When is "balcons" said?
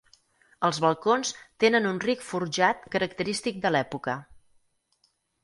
0.85-1.33